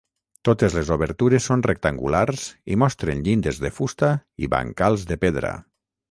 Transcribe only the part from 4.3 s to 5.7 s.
i bancals de pedra.